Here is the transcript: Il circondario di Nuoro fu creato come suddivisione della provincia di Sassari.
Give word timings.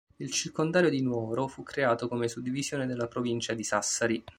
Il 0.15 0.31
circondario 0.31 0.89
di 0.89 1.03
Nuoro 1.03 1.45
fu 1.45 1.61
creato 1.61 2.07
come 2.07 2.27
suddivisione 2.27 2.87
della 2.87 3.05
provincia 3.07 3.53
di 3.53 3.63
Sassari. 3.63 4.23